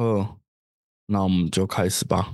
[0.00, 0.26] 呃，
[1.04, 2.32] 那我们就开始吧。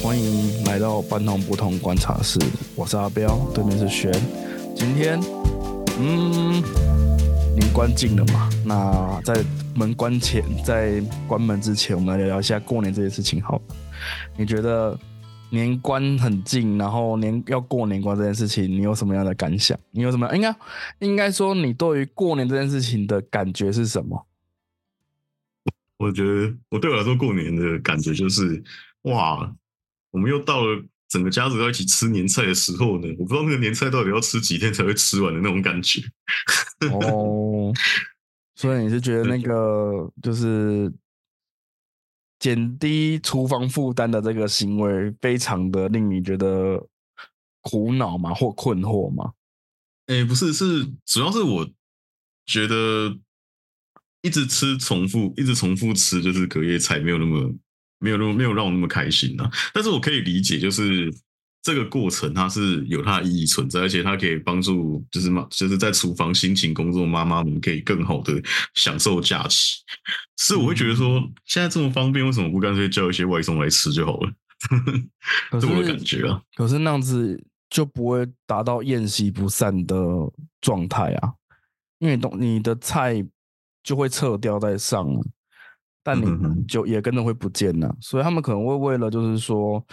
[0.00, 2.38] 欢迎来到半同不同观察室，
[2.76, 4.12] 我是阿彪，对面是轩。
[4.76, 5.20] 今天，
[5.98, 6.62] 嗯，
[7.56, 9.44] 年关进了嘛，那在
[9.74, 13.42] 门关前，在关门之前，我们来聊一下过年这件事情。
[13.42, 13.62] 好了，
[14.36, 14.96] 你觉得
[15.50, 19.78] 年关很近，然后年要过年关这件事情，你有什么样的感想？
[19.90, 20.56] 你有什么应该
[21.00, 24.26] 应该说，你对于过年这件事情的感觉是什么？
[25.98, 28.62] 我觉得我对我来说，过年的感觉就是
[29.02, 29.54] 哇，
[30.10, 33.08] 我们又到了整个家族要一起吃年菜的时候呢。
[33.18, 36.00] 我不知道那个年菜到底要吃几天才会吃完的那种感觉。
[36.90, 37.70] 哦，
[38.54, 40.90] 所以你是觉得那个就是
[42.40, 46.84] 减低厨房负担的这个行为，非常的令你觉得
[47.60, 48.34] 苦恼吗？
[48.34, 49.32] 或困惑吗？
[50.06, 51.70] 哎，不是，是主要是我
[52.46, 53.16] 觉得
[54.22, 57.54] 一直吃重复，一直重复吃，就是隔夜菜没有那么
[57.98, 59.48] 没有那么没有让我那么开心啊。
[59.72, 61.14] 但是我可以理解，就是
[61.62, 68.32] 这个过程它是有它的意义存在，而且它可以帮助就是妈就是在厨房辛勤工作妈妈们可以更好的
[68.74, 69.76] 享受假期。
[70.38, 74.32] 是我会觉得说，现在这么方便，为什么不干脆叫一些外送来吃就好了？
[75.50, 76.40] 可这我的感觉啊。
[76.56, 79.96] 可是那样子就不会达到宴席不散的
[80.62, 81.32] 状态啊，
[81.98, 83.22] 因为东你的菜
[83.82, 85.20] 就会撤掉再上啊，
[86.02, 89.84] 但你就也跟着会不见了，所以他们可能会为了就是说，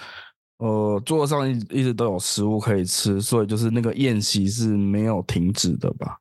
[0.58, 6.17] 呃，桌上一直一直都有食物可以吃，所以就是那个宴席是没有停止的吧？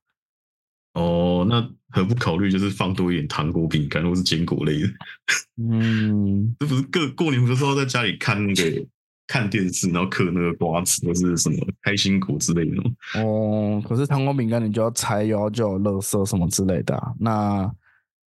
[0.94, 4.88] 哦，那何不考虑就是放多一点糖果、饼干或是坚果类的？
[5.62, 8.86] 嗯，这不是各过年不是都要在家里看那个
[9.26, 12.90] 看电视，然后嗑那个瓜子或是什么开心果之类的吗？
[13.20, 17.70] 哦，可是糖果饼干你就要拆，然后就有垃圾什么之类的啊、那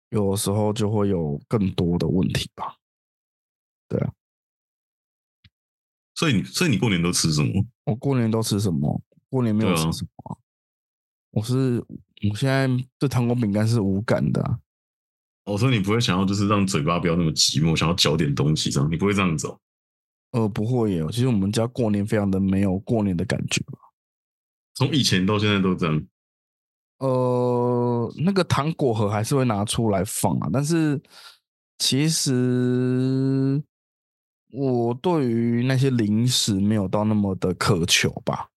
[0.09, 2.75] 有时候就会有更多的问题吧。
[6.20, 7.66] 所以你所以你过年都吃什么？
[7.86, 9.02] 我过年都吃什么？
[9.30, 10.36] 过年没有吃什么啊、
[11.32, 11.82] 我是
[12.30, 14.60] 我现在对糖果饼干是无感的啊、
[15.46, 19.58] 哦，所以你不会想要就是让嘴巴不要那么寂寞，想要嚼点东西这样，你不会这样子哦。
[20.32, 21.06] 呃，不会耶。
[21.10, 23.80] 其实我们家过年非常的没有过年的感觉吧。
[24.74, 26.06] 从以前到现在都这样。
[26.98, 31.02] 呃，那个糖果盒还是会拿出来放啊，但是
[31.78, 33.64] 其实
[34.52, 38.49] 我对于那些零食没有到那么的渴求吧。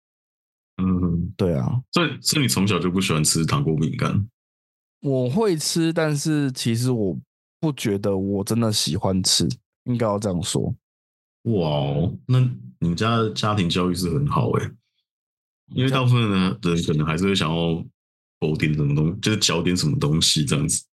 [0.78, 4.28] 嗯，对啊，所以所以你从小就不喜欢吃糖果饼干？
[5.02, 7.20] 我会吃，但是其实我
[7.60, 9.48] 不觉得我真的喜欢吃，
[9.84, 10.74] 应该要这样说。
[11.44, 12.40] 哇哦，那
[12.80, 14.72] 你们家的家庭教育是很好诶，
[15.76, 17.84] 因为大部分的人可能还是会想要
[18.40, 20.84] 否点什么东西，就是嚼点什么东西这样子。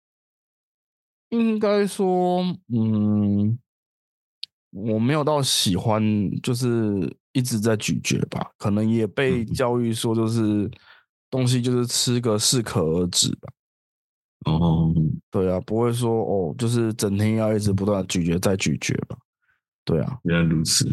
[1.31, 3.59] 应该说，嗯，
[4.71, 6.03] 我没有到喜欢，
[6.43, 10.71] 就是一直在咀嚼吧，可能也被嗯教育说，就是
[11.31, 13.53] 东西就是吃个适可而止吧。
[14.47, 14.95] 哦，
[15.31, 19.17] 对啊，不会说哦，就是整天要一直不断的咀嚼再咀嚼吧。
[19.85, 20.87] 对啊，原来如此。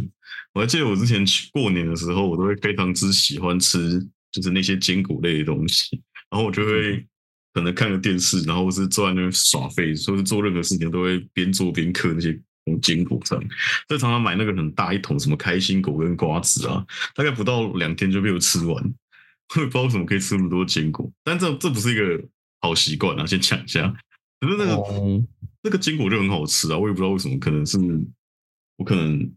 [0.54, 4.00] 我还记得我之前去过年的时候，我都会非常之喜欢吃，
[4.32, 6.02] 就是那些坚果类的东西。
[6.32, 7.06] 然后我就会
[7.54, 12.42] 可能看个电视，然后是坐在那边耍废，或是做任何事情都会边做边嗑那些
[12.82, 13.44] 坚果这样。
[13.88, 18.94] 所以常常买那个很大一桶什么开心果跟瓜子啊，大概不到两天就被我吃完。
[19.56, 22.24] 我也不知道为什么可以吃那么多坚果，但这这不是一个
[22.62, 23.96] 好习惯啊，先讲一下。
[24.40, 25.24] 可是那个、哦
[25.62, 27.80] 那个坚果就很好吃啊，我也不知道为什么，可能是
[28.78, 29.32] 我可能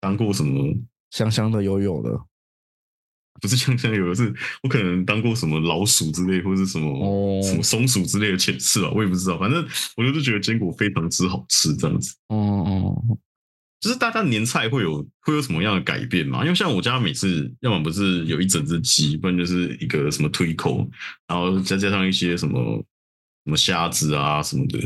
[0.00, 0.74] 当过什么，
[1.10, 2.18] 香香的油油的。
[3.40, 9.38] 不是像像有的是我可能当过什么老鼠之类，或是什么、哦什么松鼠之类的前世吧，我也不知道。
[9.38, 12.14] 反正我就是觉得坚果非常之好吃，这样子。
[12.28, 13.18] 哦哦，
[13.80, 16.42] 就是大家年菜会有会有什么样的改变吗？
[16.42, 20.88] 因为像我家每次，要么不是有一整只鸡，不然就是一个什么推口，
[21.26, 22.78] 然后再加上一些什么
[23.44, 24.78] 什么虾子啊什么的。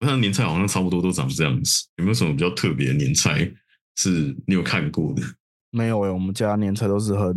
[0.00, 1.84] 我看年菜好像差不多都长这样子。
[1.96, 3.50] 有没有什么比较特别的年菜
[3.96, 5.22] 是你有看过的？
[5.70, 7.34] 没有诶，我们家年菜都是很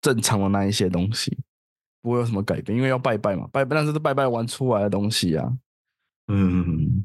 [0.00, 1.36] 正常的那一些东西，
[2.00, 5.52] 不会有什么改变，因为要拜拜嘛，拜拜，但是是拜拜完出来的东西啊。
[6.28, 7.04] 嗯，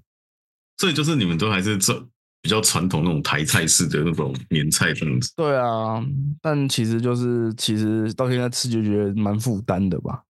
[0.78, 1.94] 所以就是你们都还是这
[2.42, 5.34] 比较传统那种台菜式的那种年菜这样子。
[5.36, 6.06] 对啊，
[6.42, 10.22] 但其实就是其实到现在吃就觉得蛮负担的吧，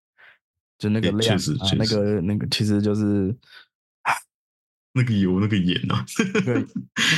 [0.77, 3.35] 就那个也量啊，那个那个其实就是
[4.93, 6.05] 那个油那个盐啊，
[6.35, 6.67] 那个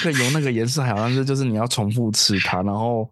[0.03, 3.11] 那个油那个盐是好像是就是你要重复吃它，然后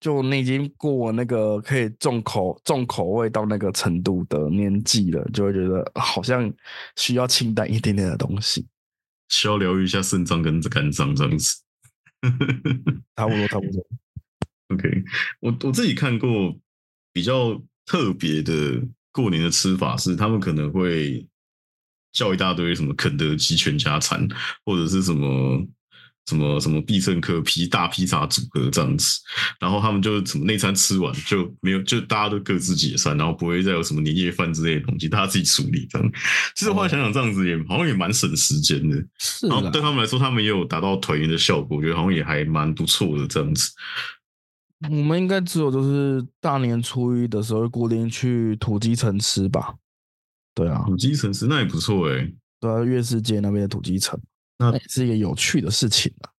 [0.00, 6.52] 就你已经过那个可以重口重口味到那个程度的年纪了，就会觉得好像
[6.96, 8.66] 需要清淡一点点的东西。
[9.28, 11.62] 需要疗愈一下肾脏跟肝脏这样子。
[13.16, 13.86] 差不多，差不多。
[14.68, 15.04] OK，
[15.40, 16.54] 我我自己看过
[17.12, 18.82] 比较特别的
[19.12, 21.26] 过年的吃法是，他们可能会
[22.14, 24.26] 叫一大堆什么肯德基全家餐，
[24.64, 25.62] 或者是什么
[26.26, 29.20] 什么什么必胜客披大披萨组合这样子，
[29.60, 36.12] 然后他们就什么那餐吃完就没有，就大家都各自解散，然后不会再有什么年夜饭之类的东西，大家自己处理这样。
[36.54, 38.96] 其实后来想想，这样子也好像也蛮省时间的。
[39.18, 43.70] 是然后对他们来说，他们也有达到团圆的效果，我觉得好像也还蛮不错的这样子。
[44.88, 49.74] 我们应该只有就是大年初一的时候固定去土鸡城吃吧。
[50.54, 52.30] 对啊，土鸡城市那也不错哎、
[52.60, 54.18] 对啊，月世界那边的土鸡城，
[54.58, 56.30] 那是一个有趣的事情啊。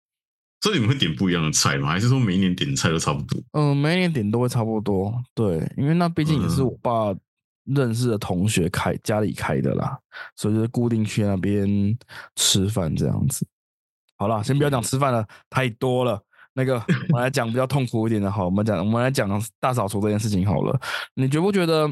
[0.61, 1.89] 所以你们会点不一样的菜吗？
[1.89, 3.43] 还是说每一年点的菜都差不多？
[3.53, 5.13] 嗯、每一年点都会差不多。
[5.35, 7.15] 对，因为那毕竟也是嗯我爸
[7.65, 9.99] 认识的同学开家里开的啦，
[10.37, 11.99] 所以就是固定去那边
[12.37, 13.47] 吃饭这样子。
[14.17, 16.23] 好了，先不要讲吃饭了，太多了。
[16.55, 16.77] 那个，
[17.09, 19.29] 我们来讲比较痛苦一点的，好，我们讲我们来讲
[19.59, 20.81] 大扫除这件事情好了。
[21.15, 21.87] 你觉不觉得，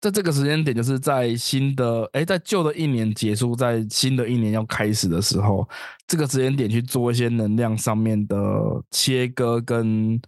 [0.00, 5.68] 在这个时间点，就是在新的哎，在旧的一年结束，在新的一年要开始的时候，
[6.06, 8.36] 这个时间点去做一些能量上面的
[8.90, 10.18] 切割跟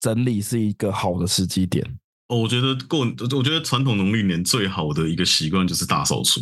[0.00, 1.82] 整理，是一个好的时机点。
[2.28, 3.00] 哦，我觉得过，
[3.36, 6.40] 我觉得传统农历年最好的一个习惯就是大扫除，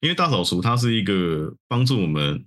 [0.00, 2.44] 因为大扫除它是一个帮助我们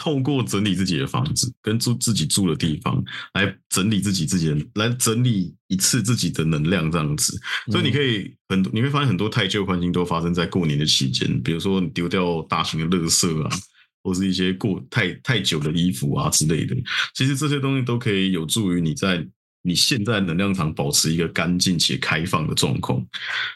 [0.00, 3.02] 透过整理自己的房子跟住自己住的地方，
[3.34, 7.36] 来整理自己自己的，来整理一次自己的能量这样子。
[7.72, 13.50] 所以你可以很多，你会发现很多太旧环境都发生在过年的期间，比如说你丢掉大型的垃圾啊，
[14.04, 16.76] 或是一些过太太久的衣服啊之类的。
[17.14, 19.26] 其实这些东西都可以有助于你在
[19.62, 23.04] 你现在能量场保持一个干净且开放的状况。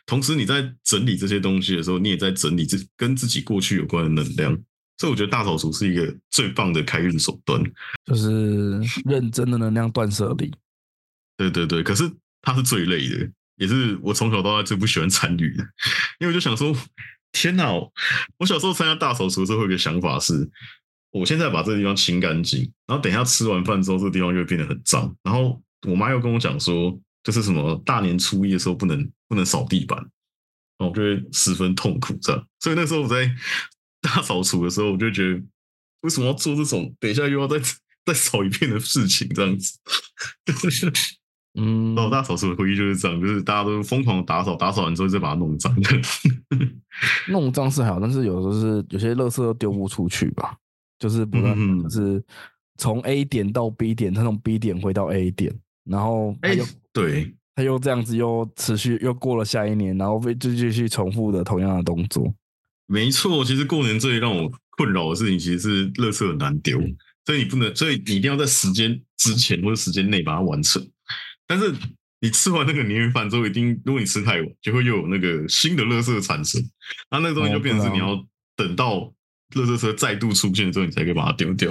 [0.07, 4.59] 同时，你在整理这些东西的时候，你也在整理自跟自己过去有关的能量。
[4.99, 7.63] 所以我觉得大扫除是一个最棒的开运手段。
[8.05, 10.53] 就是认真的能量断舍离。
[11.37, 12.11] 对对对，可是
[12.43, 15.65] 它是最累的，也是我从小到大最不喜欢参与的，
[16.21, 16.77] 因为我就想说，
[17.33, 17.73] 天哪！
[17.73, 20.49] 我小时候参加大扫除的时候，会有一个想法是，
[21.11, 25.13] 我现在把这个地方清干净，然后等一下吃完饭之后，这个地方就会变得很脏。
[25.23, 29.99] 然后我妈又跟我讲说，就是什么大年初一的时候不能不能扫地板，
[30.79, 32.47] 然后我就会十分痛苦这样。
[32.61, 33.35] 所以那时候我在
[34.03, 35.43] 大扫除的时候，我就觉得
[36.03, 37.57] 为什么要做这种等一下又要再
[38.05, 39.79] 再扫一遍的事情这样子？
[41.55, 45.75] 嗯，然后大扫除的回忆就是这样，就是大家都疯狂打扫，打扫完之后再把它弄脏。
[47.29, 50.57] 弄脏是还好，但是有时候是有些垃圾都丢不出去吧，
[50.99, 52.25] 就是不断嗯就是
[52.79, 55.55] 从 A 点到 B 点，他从 B 点回到 A 点，
[55.85, 62.33] 然后他哎又、对，他又这样子又持续又过了下一年，然后被就继续重复的同样的动作。
[62.93, 63.43] 没错。
[63.43, 66.79] 其实过年最让我困扰的事情，其实是垃圾很难丢，
[67.25, 70.87] 所以你不能，所以你一定要在时间之前或者时间内把它完成。
[71.47, 71.75] 但是
[72.21, 76.63] 你吃完那个年夜饭之后，一定如果你吃太晚，就会又有那个新的垃圾产生，
[77.11, 78.23] 那那个东西就变成是你要
[78.55, 79.13] 等到
[79.55, 81.71] 垃圾车再度出现之后，你才可以把它丢掉。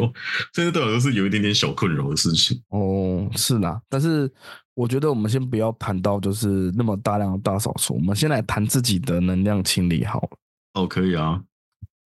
[0.54, 2.62] 所以这对我来说是有一点点小困扰的事情。
[2.70, 4.30] 哦，是啦，但是
[4.74, 10.38] 我觉得我们先不要谈到就是那么大量的大扫除，我们先来谈自己的能量清理好了。
[10.74, 11.44] 哦，可以啊，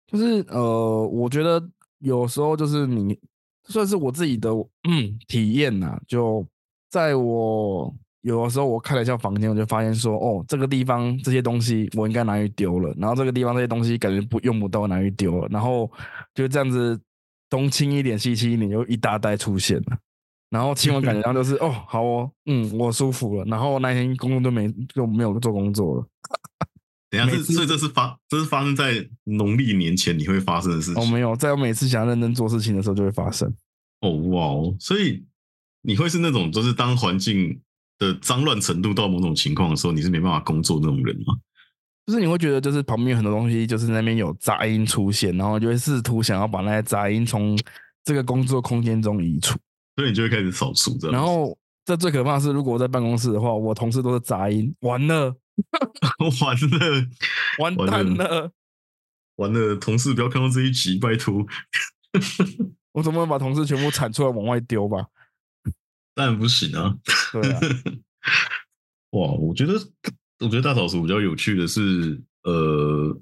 [0.06, 1.62] 就是呃，我觉得
[1.99, 3.18] 有时候就是你
[3.64, 4.50] 算是我自己的
[4.88, 6.47] 嗯体验呐、就
[6.90, 15.90] 在我有的时候我看了一下房间，我就发现说，哦，这个地方这些东西我应该拿去丢了，然后这个地方这些东西感觉不用不到，拿去丢了，然后
[16.35, 16.99] 就这样子
[17.50, 19.99] 东清一点西清一点，就一大袋出现了。
[20.50, 23.44] 然后清完 感觉上就是哦，好哦，嗯，我舒服了。
[23.44, 26.06] 然后那天工作都没就没有做工作了。
[27.16, 31.02] 等下，每次这所以这是发这是发生在农历年前你会发生的事情。
[31.02, 33.52] 哦，没有，在我每次想要认真做事情的时候就会发生。
[34.00, 35.25] 哦哇哦，所以
[35.83, 37.59] 你会是那种，就是当环境
[37.99, 41.35] 的脏乱程度到某种情况的时候，你是没办法工作那种人吗？
[42.06, 47.59] 就是你会觉得，就是旁边有很多东西，就是那边有杂音出现，然后就会试图想要把那些杂音从
[48.04, 49.59] 这个工作空间中移除。
[49.97, 50.99] 所以你就会开始扫除。
[51.11, 51.56] 然后
[51.87, 55.35] 这最可怕的是，如果我在办公室的话，我同事都是杂音，完了，
[57.59, 58.53] 完了，完蛋了，
[59.37, 61.47] 完了，同事不要看到这一集，拜托。
[62.93, 65.07] 我总不能把同事全部铲出来往外丢吧？
[66.15, 66.97] 当然不行啊。
[67.33, 67.61] 对啊，
[69.11, 69.75] 哇，我觉得
[70.41, 73.21] 我觉得大扫除比较有趣的是，呃，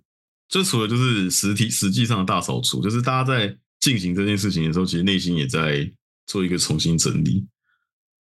[0.48, 5.90] 就除了就是实体实际上的大扫除，就是大家在进行这件事情的时候，其实内心也在
[6.26, 7.46] 做一个重新整理。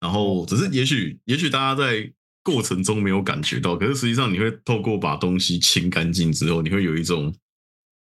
[0.01, 2.11] 然后只是也许也许大家在
[2.43, 7.33] 过程中没有感觉到，可是实际上你会透过把东西清干净之后，你会有一种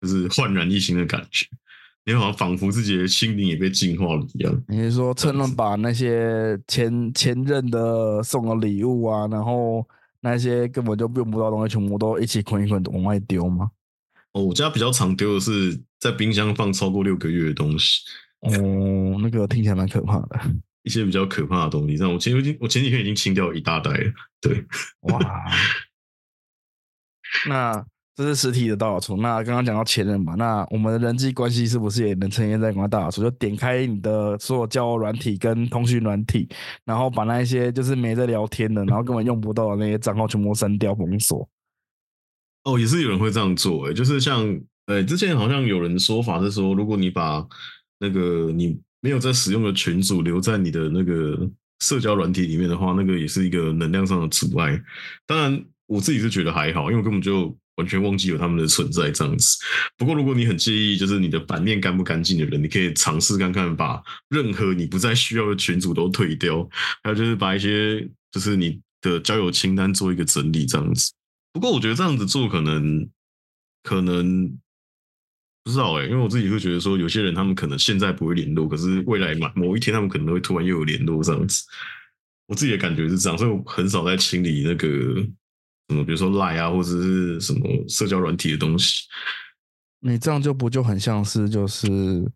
[0.00, 1.47] 就是焕然一新的感觉，
[2.05, 4.62] 你好像仿佛自己的心灵也被净化了一样。
[4.69, 9.85] 你是说趁乱把那些前前任的送的礼物啊，然后
[10.21, 13.71] 那些根本就用不到的东西，全部都一起捆一捆往外丢吗？
[14.33, 18.02] 哦，我家比较常丢的是在冰箱放超过六个月的东西，
[18.40, 20.40] 哦，那个听起来蛮可怕的。
[20.87, 21.97] 一些比较可怕的东西。
[21.97, 24.64] 像我前我已经我前几天已经清掉一大袋了，对，
[25.00, 25.21] 哇，
[27.49, 29.16] 那这是实体的大扫除。
[29.16, 33.23] 那刚刚讲到前任嘛，那我们的人际关系是不是也能呈现在广告大扫除？
[33.23, 36.49] 就点开你的所有交友软体跟通讯软体，
[36.85, 41.47] 然后把那一些就是没在聊天的，然后根本用不到的那些账号全部删掉封锁。
[42.64, 47.47] 哦，也是有人会这样做，哎，就是像，呃，之前好像有人说法是说，如果你把
[47.99, 51.49] 那个你没有在使用的群组留在你的那个
[51.81, 54.81] 社交软体里面的话，那个也是一个能量上的阻碍。
[55.26, 59.59] 当然，我自己是觉得还好，因为我根本就完全忘记有他们的存在这样子。
[59.99, 66.67] 不过，如果你很介意，就是你的版面干不干净的人，你可以尝试看看，把任何你不再需要的群组都退掉，
[67.03, 68.00] 还有就是把一些
[68.33, 71.12] 就是你的交友清单做一个整理这样子。
[71.53, 73.09] 不过我觉得这样子做可能
[73.83, 74.59] 可能
[75.66, 81.64] 不知道哎，因为我自己会觉得说，有些人他们可能现在不会联络，可是未来嘛某一天他们可能会突然又有联络这样子。
[82.46, 84.87] 我自己的感觉是这样，所以我很少在清理那个
[85.88, 89.08] 什么，比如说 Line 啊或者是什么社交软体的东西。
[89.99, 92.30] 你这样就不就很像是就是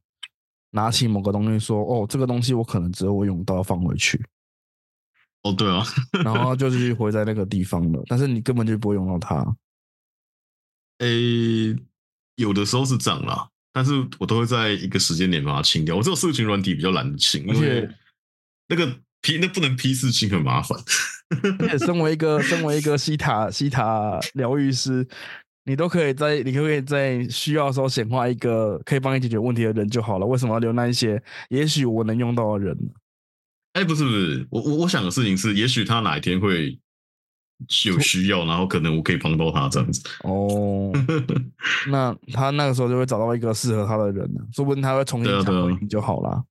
[0.73, 4.21] 拿起某个东西说，哦，这个东西我可能只有我用到，放回去。
[5.45, 5.85] 哦，对啊，
[6.25, 9.57] 然后就是回在那个地方了，但是你根本就不会用到它。
[10.99, 11.77] 诶，
[12.41, 15.95] 有的时候是这样啦，但是我都会在一个时间点把它清掉。
[15.95, 17.89] 我这种社群软体比较懒得清，而且
[18.69, 18.87] 那个
[19.23, 20.79] 批那不能批次清很麻烦。
[21.59, 25.07] 而且 身为一个身为一个西塔西塔疗愈师，
[25.65, 30.27] 你都可以在你可以在需要的时候显化一个可以帮你解决问题的人就好了。
[30.27, 32.91] 为什么要留那一些也许我能用到的人呢？
[33.75, 36.77] 哎，不是不是，我我我想的事情是，也许他哪一天会
[37.87, 40.03] 有需要，然后可能我可以帮到他这样子。
[40.25, 40.93] 哦，
[41.89, 46.45] 那他那个时候就会找到一个适合他的人了，说不定他会重新找回你就好了。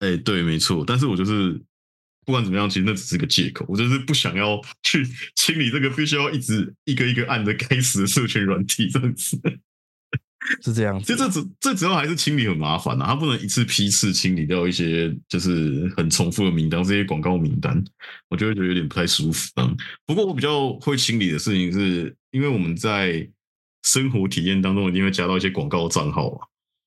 [0.00, 0.84] 哎，对，没错。
[0.86, 1.60] 但是我就是
[2.24, 9.40] 不管怎么样，其实那只是个借口，我就是不想要去 清理这个，必须要一直一个一个按着该死的社群软体这样子。
[10.62, 17.82] 是这样，其实这主最主要还是清理很麻烦呐，它不能一次批次清理掉一些就是很重复的名单，这些广告名单，
[18.28, 19.50] 我就会觉得有点不太舒服。
[19.56, 19.76] 嗯，
[20.06, 23.28] 不过我比较会清理的事情是，因为我们在
[23.82, 26.38] 生活体验当中一定会加到一些广告账号嘛，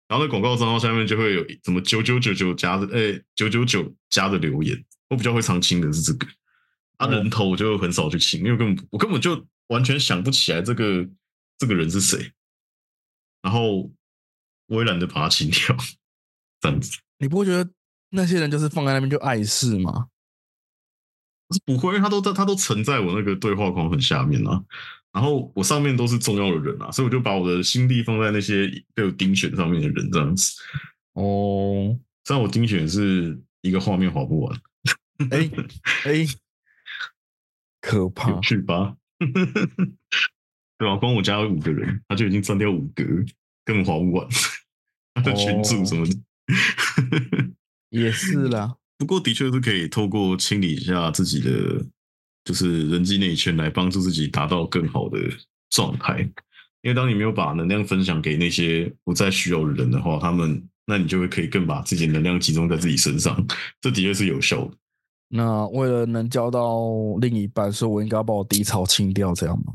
[0.07, 6.27] 然后那广告账号下面就会有什么九九九九加的，哎，九九九加的留言，我比较会常清的是这个，
[6.97, 11.07] 啊，人头我就很少去清，因为根本我根本就完全想不起来这个
[11.59, 12.31] 这个人是谁。
[13.41, 13.91] 然后
[14.67, 15.75] 我也懒得把它清掉，
[16.59, 16.99] 这样子。
[17.17, 17.69] 你不会觉得
[18.09, 20.07] 那些人就是放在那边就碍事吗？
[21.65, 24.63] 不会，因为他都在，他都存在我那个对话框很下面啊。
[25.11, 30.53] 然后我上面都是重要的人啊，所以我就把我的心力放在那些被我盯选上面的人这样子。
[31.11, 34.61] 哦，虽然我盯选是一个画面划不完，
[35.29, 35.51] 哎
[36.05, 36.25] 哎，
[37.81, 38.95] 可怕，有趣吧？
[40.81, 40.95] 对吧？
[40.95, 43.03] 光我加了五个人，他就已经占掉五个，
[43.63, 44.27] 根本划不完。
[45.13, 46.15] 他的群主什么的，
[47.91, 48.75] 也是啦。
[48.97, 51.85] 不过的确是可以透过清理一下自己的，
[52.43, 55.19] 就是人际内圈，来帮助自己达到更好的
[55.69, 56.27] 状态。
[56.81, 63.45] 因为当你没有把能量分享给那些不再需要的人的话，他们，那你就会可以更把自己的能量集中在自己身上。
[63.79, 64.71] 这的确是有效的。
[65.27, 66.89] 那为了能交到
[67.21, 69.73] 另一半，所以我应该要把我低潮清掉，这样吗？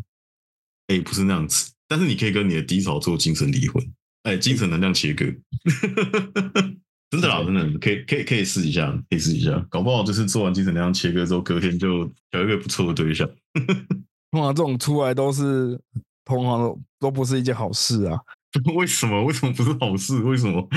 [0.89, 3.83] 哎，不是那样子，但是你可以跟你的低潮做精神离婚，
[4.23, 5.25] 哎，精神能量切割，
[7.11, 13.29] 真的啦，真的可以，可以，可以试一下，可以试一下，搞不好就是做完精神能量切割之后，隔天就有一个不错的对象。
[14.33, 15.81] 通常这种出来都是，
[16.25, 18.19] 通常都都不是一件好事啊。
[18.75, 19.25] 为什么？
[19.25, 20.19] 为什么不是好事？
[20.23, 20.69] 为什么？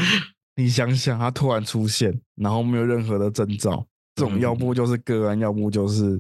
[0.56, 3.86] 你想想，他突然出现，然后没有任何的征兆，
[4.16, 6.20] 这种要不就是个案，要不就是，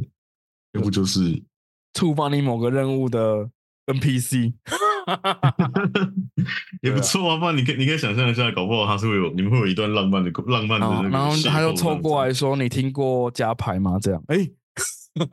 [0.74, 1.42] 要不就是
[1.94, 3.50] 触发你某个任务的。
[3.94, 4.54] NPC
[6.82, 14.48] 也不错啊，不然你可以你可以想象一下，搞不好他是会有你们会有一段浪漫的浪漫的，然后他又凑过来说：“你听过加牌吗？”这样，哎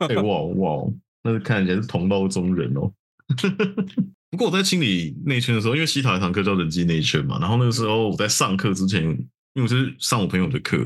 [0.09, 0.83] 哎哇哇，
[1.23, 2.91] 那是看起来是同道中人哦。
[4.29, 9.17] 不过我在清理内圈的时候，因为西塔一堂课叫人机内圈嘛，然后那个时候我在上课之前因
[9.55, 10.77] 为我是上我朋友的课，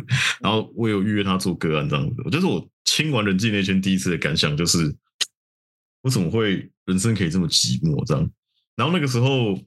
[0.41, 2.23] 然后我有预约他做个案这样子。
[2.31, 4.93] 就是我清完人际内圈第一次的感想就是，
[6.03, 8.29] 我怎么会人生可以这么寂寞这样？
[8.75, 9.59] 然后那个时候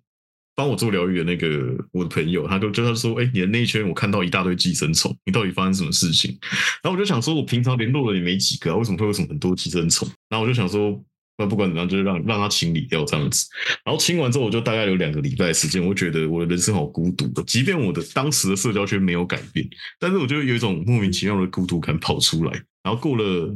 [0.54, 6.38] 帮我做疗愈的那个我的朋友，他就就他说：“哎，你的那一圈我看到一大堆寄生虫，你到底发生什么事情？”
[6.82, 10.08] 然后我就想说，我平常联络的也没几个，啊为什么会有什么很多寄生虫？
[10.28, 11.02] 然后我就想说。
[11.36, 13.44] 那不管怎样，就是让让他清理掉这样子。
[13.84, 17.26] 然后清完之后，我就大概有两个礼拜时间，我觉得我的人生好孤独。
[17.42, 22.52] 即便我的当时的社交圈没有改变，但是我就有一种莫名其妙的孤独感跑出来。
[22.84, 23.52] 然后过了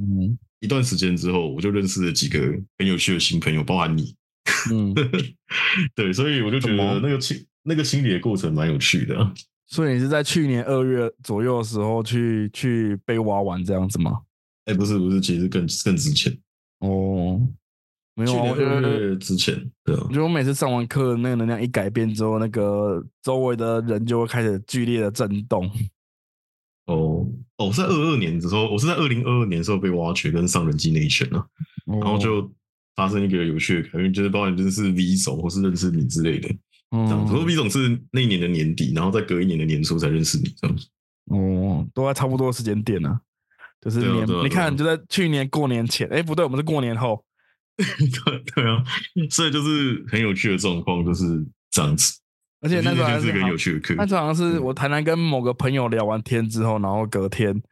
[0.61, 2.39] 一段时间之后，我就认识了几个
[2.79, 4.15] 很有趣的新朋友，包含你。
[4.73, 4.95] 嗯，
[5.95, 9.33] 对，所以我就觉得那个清那个清理的过程蛮有趣的。
[9.67, 14.21] 所以你是在去年二月左右的时候去去被挖完这样子吗？
[14.65, 16.37] 哎，不是不是，其实更更之前
[16.81, 17.47] 哦。
[18.15, 25.71] 没有，我觉得之前，对啊，我觉得我每次上完课，那个能量一改变之后，那个周围的人就会开始剧烈的震动。
[26.87, 27.25] 哦
[27.59, 31.45] 哦，是二二年的时候，我是在二零二二年的时候被挖掘跟上人机那一圈啊，
[31.87, 32.51] 然后就
[32.97, 36.49] 发生一个有趣的改变，就是包含就是 V 总或是认识你之类的，
[36.91, 37.35] 这样子。
[37.35, 40.87] V 总是那一年的年底，然后再隔一年的年初才认识你，这样子。
[41.27, 43.21] 哦，都在差不多时间点呢，
[43.81, 47.25] 就是年，你看就在去年过年前，哎，不对，我们是过年后。
[47.79, 48.83] 对对啊，
[49.31, 52.19] 所以就是很有趣的状况，就是这样子。
[52.61, 57.63] 而且那时候是个有趣的课，那好像是我台南跟某个朋友聊完天之后，然后隔天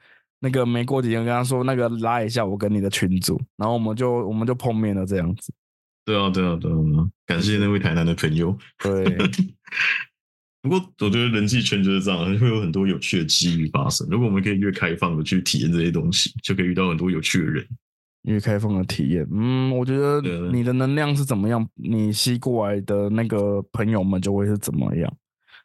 [0.40, 5.52] 那个没过几天跟他说，那个拉一下我跟你的群组，然后我们就我们就碰面了这样子。
[6.04, 6.76] 对啊对啊对啊，
[7.26, 8.56] 感谢那位台南的朋友。
[8.78, 9.04] 对，
[10.62, 14.06] 不过我觉得人际圈就是这样，会有很多有趣的机遇发生。
[14.08, 17.66] 如果我们可以越开放的去体验这些东西，就可以遇到很多有趣的人。
[18.26, 20.20] 越开放的体验，嗯，我觉得
[20.52, 25.12] 你的能量是怎么样，你吸过来的那个朋友们就会是怎么样。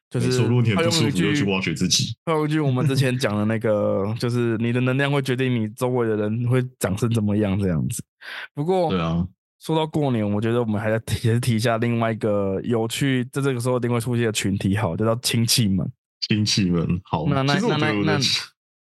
[0.09, 2.13] 就是用一句去挖掘自己。
[2.27, 8.03] 用一句我们之前讲的那个，就是你的能量会决定你周围的人会长成怎么样这样子。
[8.53, 9.25] 不过，对啊，
[9.61, 15.89] 说到过年，我觉得我们还在提提一下另外一个有趣，在这个时候一定会出现的群体，好，就叫亲戚们。
[16.27, 17.25] 亲戚们，好。
[17.29, 18.19] 那那那那那。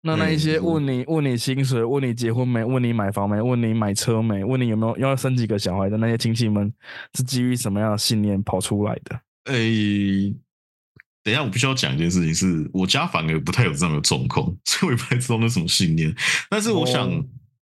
[0.02, 6.72] 那那一些问你问你薪水，问你结婚没，问你买房没，问你买车没，问你有没有要生几个小孩的那些亲戚们，
[7.14, 9.20] 是基于什么样的信念跑出来的？
[9.52, 10.34] 诶，
[11.22, 16.14] 等一下，我必须要讲一件事情，是我家反而不太有这样的状况， 所以我也不太知道那什么信念。
[16.48, 17.10] 但是我想，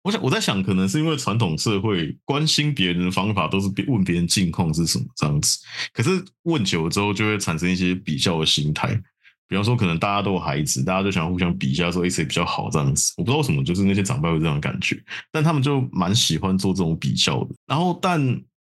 [0.02, 5.58] 我想我在想，可能是因为传统社会关心别人的方法都是问别人近况是什么这样子，
[5.94, 9.00] 可是问久了之后，就会产生一些比较的心态。
[9.48, 13.12] 比方说，可能大家都有孩子，大家都想互相比一下，说谁比较好这样子。
[13.16, 17.54] 我不知道为什么，就是那些长辈会这样感觉，但他们就蛮喜欢做这种比较的。
[17.66, 18.20] 然后，但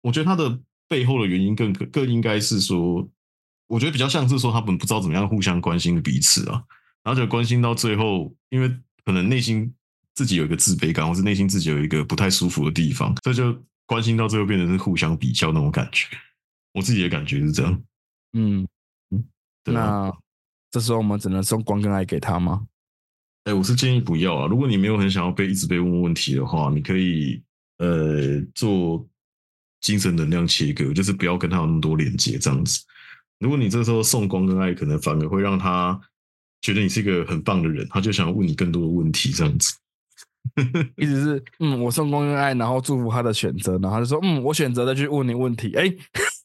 [0.02, 0.58] 我觉得他的
[0.88, 3.06] 背后的原因更更应该是说，
[3.68, 6.64] 我觉得比较像是说他们不知道怎么样互相关心彼此啊，
[7.04, 8.70] 然后就关心到最后，因为
[9.04, 9.74] 可能内心
[10.16, 16.08] 自己有一个自卑感，或是内心自己有一个不太舒服的地方，所以就关心到最后变成是互相比较那种感觉。
[16.74, 17.82] 我自己的感觉是这样。
[18.32, 18.66] 嗯
[19.10, 19.26] 嗯，
[19.66, 20.10] 那。
[20.72, 22.66] 这时候我们只能送光跟爱给他吗？
[23.44, 24.48] 哎，我是建议不要啊。
[24.48, 27.42] 如果你没有很想要被一直被问问题的话，你可以
[27.80, 29.06] 呃做
[29.82, 32.80] 精神能量切割，就是不要跟他有那么多连接这样子。
[33.40, 36.00] 如果你这时候送光跟爱，可能反而会让他
[36.62, 39.74] 觉得你是一个很棒的人，他就想要问你更多的问题这样子。
[40.96, 45.92] 一直是，嗯，我送光跟爱，然后祝福他的选择，然后就说，嗯，我选择的去问你问题，哎。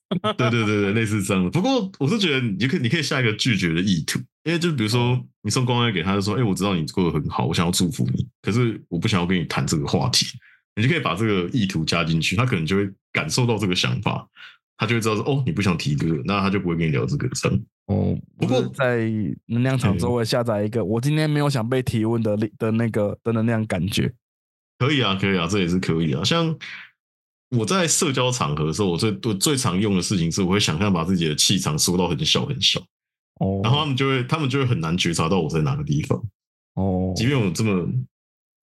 [0.39, 1.51] 对对对对，类似这样的。
[1.51, 10.27] 不过我是觉得，你可以你可以下一个拒绝的意图，因为就比如说你送光爱给他，就说：“哎，我知道你过得很好，我想要祝福你，可是我不想要跟你谈这个话题。”
[10.79, 14.29] 你就可以把这个意图加进去，他可能就会感受到这个想法，
[14.77, 18.15] 他就会知道说：“哦，你不想提这个，那他就不会跟你聊这个。”这样哦。
[18.37, 19.11] 不过在
[19.47, 24.13] 能量场周围下载一个，我今天没有想被提问的的那个的能量感觉，
[24.79, 26.57] 可以啊，可以啊，这也是可以啊，像。
[27.51, 32.81] 我在社交场合的时候，我最我最常用的事情是，我会想象把自己的气场缩到很小很小，
[33.41, 36.21] 哦，然后他们就会他们就会很难觉察到我在哪个地方，
[36.75, 37.89] 哦，即便我这么，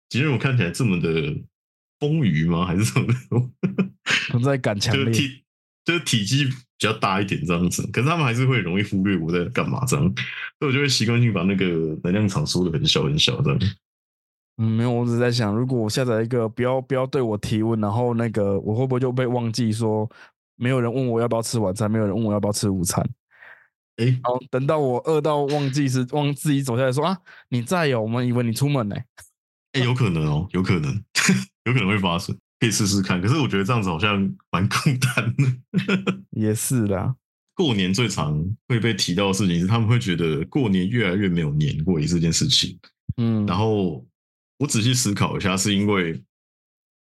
[0.09, 1.09] 即便我看起来这么的
[1.99, 2.65] 丰腴吗？
[2.65, 3.15] 还是什么的？
[4.31, 5.43] 存在感强烈，体
[5.85, 10.05] 就是体积比较大一点这样子，可是他们还是会容易忽略我在干嘛这样，
[10.59, 11.65] 所以我就会习惯性把那个
[12.03, 13.59] 能量场缩的很小很小这样。
[14.57, 20.07] 嗯，没有，我只是在想，如果我下载一个，不要不要对我提问，然后那个我会不会就被忘记说，
[20.55, 23.03] 没有人问我要不要吃晚餐，没有人问我要不要吃午餐，
[23.97, 27.17] 哎，然后等到我饿到忘记是忘自己走下来说啊，
[27.49, 28.95] 你在哦，我们以为你出门呢，
[29.71, 31.03] 哎，有可能哦，有可能，
[31.65, 33.19] 有可能会发生，可以试试看。
[33.19, 34.19] 可是我觉得这样子好像
[34.51, 34.75] 蛮孤
[35.15, 37.15] 单的， 也是啦。
[37.55, 42.77] 过年最常会被提到的事情是，他们会觉得过年越来越没有年味这件事情。
[43.17, 44.03] 嗯，然后
[44.57, 46.11] 我仔细思考一下，是因为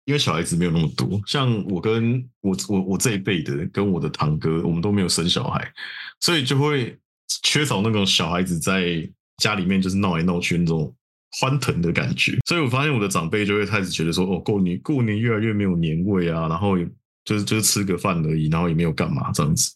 [0.05, 5.73] 因为小孩子没有那么多，像我跟我我我这一辈的，跟我的堂哥，我们都没有生小孩，
[6.21, 6.99] 所以就会
[7.43, 10.93] 缺少那种小孩子在家里面就是闹来闹去那种
[11.41, 12.37] 欢腾的感觉。
[12.47, 16.77] 所以我发现我的长辈就会开始觉得说，哦，过年过年越来越没有年味啊，然后
[17.25, 19.73] 就是就是吃个饭而已，然后也没有干嘛这样子。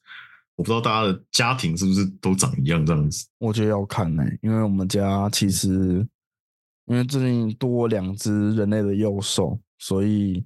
[0.57, 3.27] 我不知道大家的家庭是不是都长一样这样子。
[3.39, 6.05] 我觉得要看呢、因为我们家其实
[6.87, 10.45] 因为最近多两只人类的右手，所以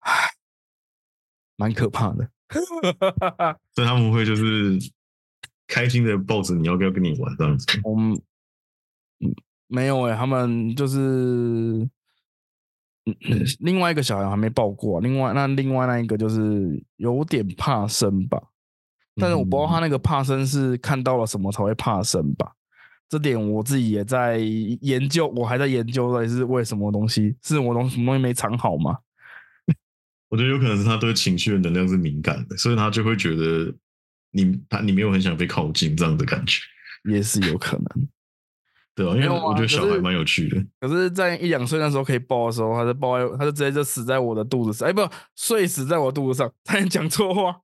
[0.00, 0.12] 唉，
[1.56, 2.30] 蛮可怕的。
[3.74, 4.78] 所以他们会就是
[5.66, 7.66] 开心的抱着你要不要跟你玩这样子。
[7.84, 8.12] 我们
[9.20, 9.34] 嗯
[9.66, 10.98] 没有哎、他们就是
[13.06, 13.16] 嗯
[13.60, 18.38] 另外一个小孩还没抱过啊、另外那另外那一个就是有点怕生吧，
[19.16, 22.54] 但是我不知道他那个怕生是看到了什么才会怕生吧。
[23.12, 28.96] 这点我自己也在研究，我还在研究到底是为什么东西，是我东什么东西没藏好吗？
[30.30, 33.70] 我觉得有可能是他对情绪的能量是敏感的，所以他就会觉得
[34.30, 36.62] 你他你没有很想被靠近这样的感觉，
[37.04, 38.08] 也是有可能。
[38.94, 40.62] 对啊，因为我觉得小孩蛮有趣的。
[40.80, 45.00] 可是，在一两岁那时候可以抱的时候，他就抱在，他就直接就死在我的肚子上，哎，不，
[45.36, 47.56] 睡死在我肚子上， 差点讲错话，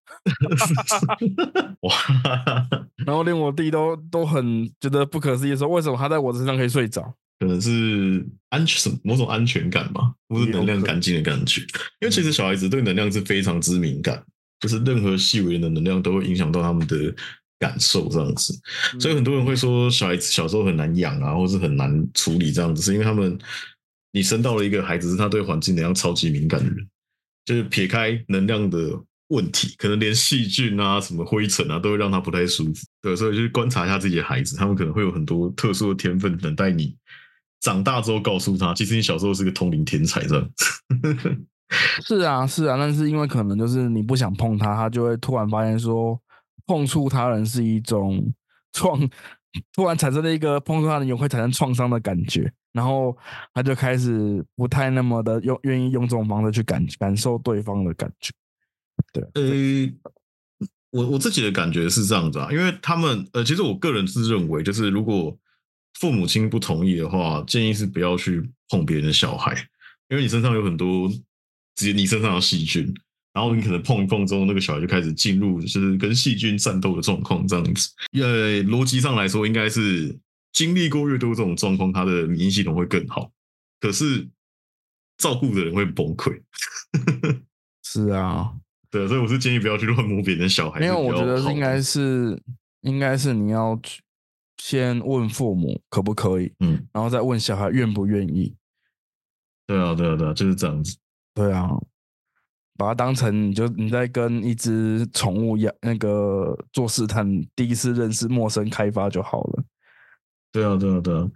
[1.82, 1.92] 哇，
[3.04, 7.14] 然后连我弟都都很觉得不可思议，说为什么他在我身上可以睡着？
[7.40, 11.60] 可能是安全某种安全感吧，或是能量干净的感觉。
[12.00, 14.20] 因为其实小孩子对能量是非常之敏感，
[14.58, 17.14] 就是任何细微的能量都会影响到他们的
[17.58, 18.58] 感受这样子。
[19.00, 23.38] 所以很多人会说小孩子小时候很难养啊，或是很难处理这样子，是因为他们
[24.12, 26.88] 你生到了一个孩子，是他对环境能量超级敏感的人，
[27.44, 28.90] 就是撇开能量的
[29.28, 32.86] 问题，可能连细菌啊、什么灰尘啊，都会让他不太舒服。
[33.02, 36.96] 对，所以就是观察一下自己的孩子，他们可能会有很多特殊的天分，等待你
[37.60, 41.46] 长大之后告诉他，其实你小时候是个通灵天才这样子。
[42.06, 46.18] 是啊，是啊，但是因为可能就是你不想碰他，他就会突然发现说，
[46.68, 48.32] 碰触他人是一种
[48.72, 49.00] 创，
[49.72, 53.16] 突然产生了一个碰触他人也会产生创伤的感觉，然后
[53.54, 58.30] 他就开始不太那么的用愿意用这种方式去感感受对方的感觉。
[59.12, 65.34] 对呃，我我自己的感觉是这样子啊，因为他们呃，其实我个人是认为，就是如果
[65.94, 69.54] 父母亲不同意的话，建议是不要去碰别人的小孩，
[70.10, 71.08] 因为你身上有很多，
[71.74, 72.94] 直接你身上的细菌，
[73.32, 77.90] 然后你可能碰一碰之后，那个小孩就开始进入就是跟细菌战斗的状况，这样子。
[78.12, 80.18] 呃，逻辑上来说，应该是
[80.52, 83.30] 经历过越多这种状况，他的免疫系统会更好，
[83.80, 84.28] 可是
[85.18, 86.40] 照顾的人会崩溃。
[87.84, 88.52] 是啊，
[88.90, 90.80] 对，所以我是建议不要去乱摸别人的小孩。
[90.80, 92.42] 没有，我觉得是应该是
[92.82, 94.02] 应该是你要去
[94.58, 98.54] 先问父母可不可以，嗯，然后再问小孩愿不愿意。
[99.66, 100.96] 对啊，对啊，对啊，就是这样子。
[101.34, 101.70] 对啊，
[102.78, 109.64] 把它当成你就你在跟一只宠物一样，那个做试探，第一次认识陌生开发就好了。
[110.52, 111.28] 对啊，对啊，对啊。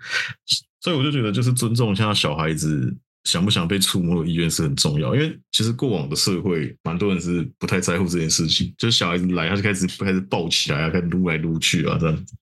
[0.81, 5.14] 所以我就觉得，就是尊重一下小孩子想不想被触摸的意愿是很重要。
[5.14, 12.35] 因为其实过往的社会，蛮多人是不太在乎这件事情，就是小孩子来，他就开始开始抱起来啊，开始撸来撸去啊，这样子。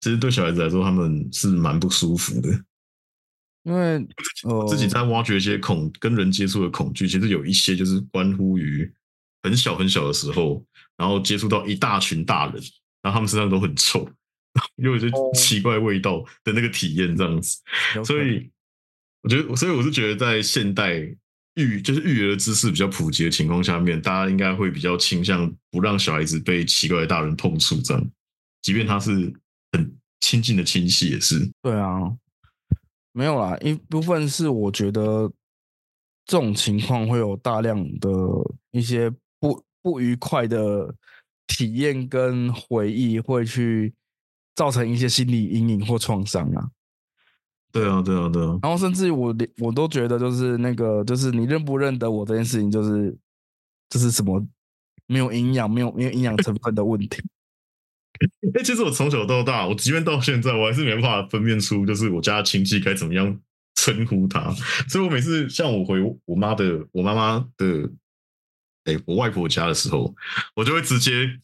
[0.00, 2.48] 其实对小孩子来说，他们是蛮不舒服的。
[3.64, 4.06] 因为
[4.44, 8.90] 呃，自己在挖掘一些恐跟人接触的恐惧，其实有一些就是关乎于
[9.42, 10.64] 很小很小的时候，
[10.96, 12.54] 然后接触到一大群大人，
[13.02, 14.08] 然后他们身上都很臭，
[14.76, 17.58] 又有一些哦奇怪味道的那个体验这样子。
[18.04, 18.50] 所以
[19.22, 20.94] 我觉得，所以我是觉得，在现代
[21.54, 28.10] 育就是育儿知识比较普及的情况下面，大家应该会比较倾向不让小孩子被奇怪的大人碰触，这样，
[28.62, 29.32] 即便他是
[29.72, 31.50] 很亲近的亲戚，也是。
[31.62, 32.00] 对啊，
[33.12, 35.30] 没有啦，一部分是我觉得
[36.24, 38.10] 这种情况会有大量的
[38.70, 40.94] 一些不不愉快的
[41.46, 43.94] 体验跟回忆，会去
[44.54, 46.70] 造成一些心理阴影或创伤啊。
[47.70, 53.16] 对啊，对啊，对啊，然后甚至我连我都觉得，就是那个，就是你认不认得我这件事情，就是
[53.90, 54.42] 就是什么
[55.06, 57.08] 没有营养、没有没有营养成分的问题。
[58.54, 63.38] 哎、其实我从小到大，我即便到现在，我还是没办法分辨出，就是我家的亲戚该怎么样
[63.74, 64.50] 称呼他。
[64.88, 67.90] 所以我每次像我回我妈的，我妈妈的，
[68.84, 70.14] 哎、我外婆家的时候，
[70.54, 71.38] 我就会直接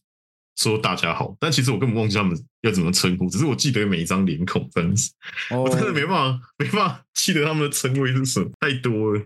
[0.56, 1.36] 说大家好。
[1.38, 5.12] 但其实我根本忘记他们要怎么称呼，只是我记得每一张脸孔这样子。
[5.50, 9.22] 哦我真的没办法，没办法记得他们的称谓是什么，太多了。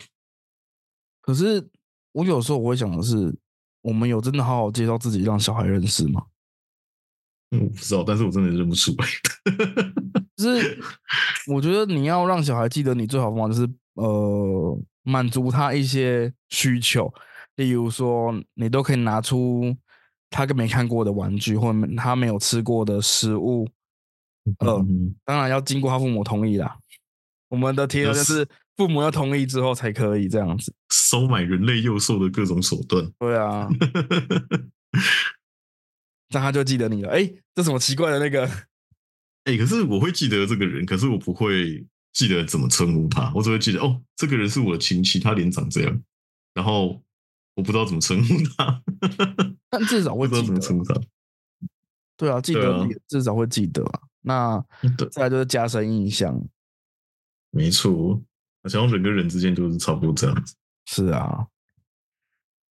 [1.23, 1.67] 可是
[2.13, 3.35] 我有时候我会想的是，
[3.83, 6.23] 我们有真的好好介绍自己让小孩认识吗？
[7.51, 9.07] 嗯，我不知道，但是我真的认不出来。
[10.37, 10.79] 就是
[11.47, 17.13] 我觉得你要让小孩记得你最好的方法就是呃满足他一些需求，
[17.57, 19.75] 例如说你都可以拿出
[20.31, 23.67] 他没看过的玩具或者他没有吃过的食物，
[24.59, 26.77] 呃，嗯当然要经过他父母同意啦。
[27.49, 30.73] 我们的条件就是父母要同意之后才可以这样子。
[30.93, 33.11] 收买人类幼兽的各种手段。
[33.19, 33.67] 对啊，
[36.29, 37.11] 这样他就记得你了。
[37.11, 38.49] 哎，这什么奇怪的那个？
[39.45, 46.03] 哎、可是我会记得这个人，可是我不会记得怎么称呼他，我只会记得哦，这个人是我的亲戚，他脸长这样，
[46.53, 47.03] 然后
[47.55, 48.83] 我不知道怎么称呼他，
[49.71, 50.47] 但至少不知道会记得。
[50.47, 51.01] 怎么称呼他。
[52.17, 54.01] 对啊，记得至少会记得啊。
[54.21, 54.65] 那
[54.99, 56.39] 对，再来就是加深印象。
[57.51, 58.21] 没错，
[58.63, 60.55] 好像人跟人之间就是差不多这样子，
[60.87, 61.47] 是啊，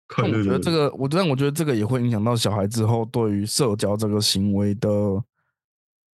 [0.08, 4.88] 但我觉得这个，我但我觉得这个也会影响到小孩之后对于社交这个行为的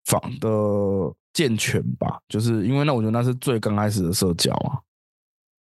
[0.05, 0.49] 仿的
[1.33, 2.19] 健全吧。
[2.27, 4.79] 就是因为那我觉得那是最刚开始的社交啊。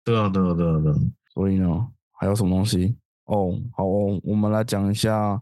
[0.05, 0.97] 对啊，对啊，对啊，对啊。
[1.33, 2.97] 所以呢，还有什么东西？
[3.27, 5.41] 哦，好哦，我们来讲一下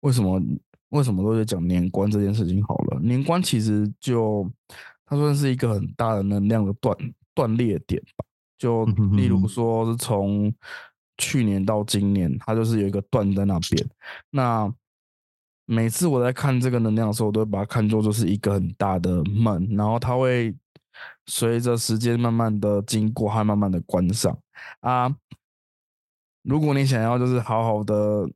[0.00, 0.40] 为什么
[0.90, 3.00] 为什么都在讲年关这件事情好了。
[3.00, 4.48] 年关其实就
[5.04, 6.96] 它算是一个很大的能量的断
[7.34, 8.24] 断裂点吧。
[8.58, 10.50] 就例如说是从
[11.18, 13.88] 去年到今年，它就是有一个断在那边。
[14.30, 14.72] 那
[15.64, 20.54] 每次我在看这个能量的时候，我都会把它看作就是一个很大的门，然后它会
[21.26, 24.38] 随着时间慢慢的经过，它慢慢的关上
[24.80, 25.14] 啊。
[26.42, 28.30] 如果你想要就是好好的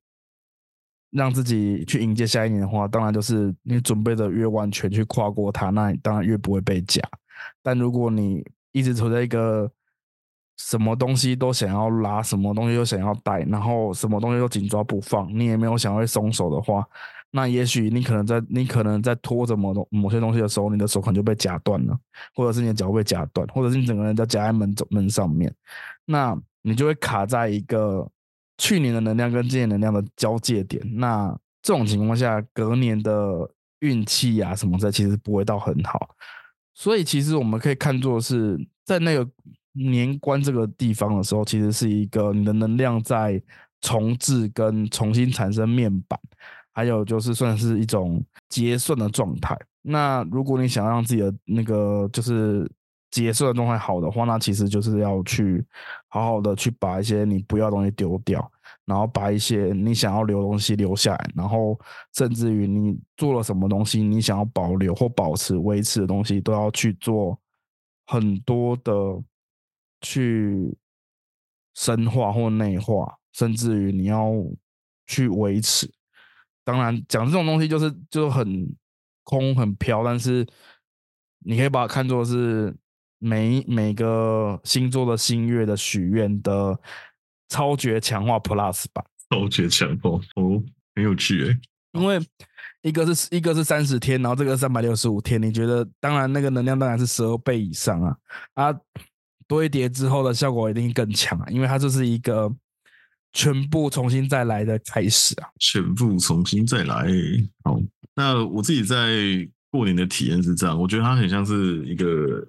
[1.10, 7.00] 让自己去迎接下一年的话，当然就是你准备的越完全去跨过它，那你当然越不会被夹。
[7.62, 9.70] 但如果你一直处在一个
[10.62, 16.87] 什么东西都想要拉，什么东西都想要带，然后什么东西都紧抓不放，你也没有想会松手的话，
[17.31, 21.99] 那也许你可能在你可能在拖着某东某些东西的时候，你的手可能就被夹断了，
[22.35, 25.51] 或者是你的脚被夹断，或者是你整个人就夹在门门上面，
[26.05, 28.07] 那你就会卡在一个
[28.59, 30.83] 去年的能量跟今年能量的交界点。
[30.96, 36.11] 那这种情况下，隔年的运气啊什么的，其实不会到很好。
[36.75, 39.27] 所以其实我们可以看作是在那个
[39.72, 43.40] 年关这个地方的时候，其实是一个你的能量在
[43.80, 46.18] 重置跟重新产生面板，
[46.72, 49.56] 还有就是算是一种结算的状态。
[49.83, 52.70] 那如果你想让自己的那个就是
[53.11, 55.64] 结算的状态好的话，那其实就是要去
[56.09, 58.50] 好好的去把一些你不要的东西丢掉，
[58.85, 61.78] 然后把一些你想要留的东西留下来，然后
[62.14, 67.38] 甚至于你做了什么东西，你想要保留或保持、维持的东西，都要去做
[68.06, 68.92] 很多的
[70.00, 70.76] 去
[71.74, 74.32] 深化或内化，甚至于你要
[75.06, 75.90] 去维持。
[76.64, 78.76] 当然，讲这种东西就是就很
[79.24, 80.46] 空很飘，但是
[81.40, 82.74] 你可以把它看作是
[83.18, 86.78] 每每个星座的星月的许愿的
[87.48, 89.04] 超绝强化 Plus 版。
[89.30, 90.62] 超绝强化，哦，
[90.94, 91.58] 很有趣诶。
[91.92, 92.20] 因为
[92.82, 98.16] 一个是一个是三十天，然后这个三百六十五天，你觉得当然那个能量当然是十二倍以上啊
[98.54, 98.72] 啊，
[99.50, 102.48] 堆叠之后的效果一定更强，因为它就是一个
[103.32, 105.48] 全部重新再来的开始啊。
[105.58, 107.08] 全部重新再来。
[107.64, 107.80] 好，
[108.14, 109.08] 那我自己在
[109.68, 112.46] 过年的体验是这样，我觉得它很像是一个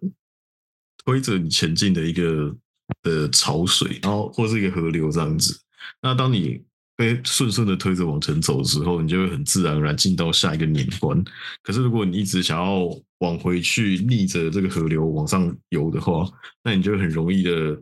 [1.04, 2.56] 推着你前进的一个
[3.02, 5.60] 的潮水，然后或是一个河流这样子。
[6.04, 6.64] 那当你
[6.96, 11.20] 被顺顺的推着往前走的时候，你就会很自然而然进到下一个年关。
[11.64, 12.88] 可是如果你一直想要
[13.22, 16.30] 往回去逆着这个河流往上游的话，
[16.64, 17.82] 那你就很容易的，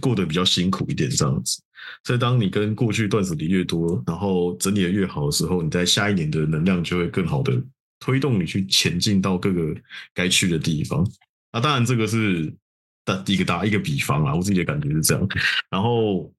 [0.00, 1.60] 过得比较辛苦一点这样子。
[2.04, 7.60] 所以，当你跟过去断舍离越多，然后整理的越好的时候，你在下一年的能量就会更好的
[7.98, 9.74] 推动你去前进到各个
[10.14, 11.04] 该去的地方。
[11.52, 12.54] 那当然，这个是
[13.04, 15.28] 打一个打一个比方啊，我自己的感觉是这样。
[15.70, 16.32] 然后，